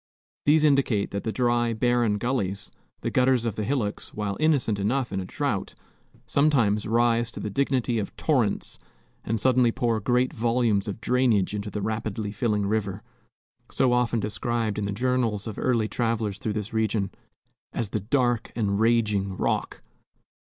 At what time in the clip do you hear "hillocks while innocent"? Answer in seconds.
3.63-4.79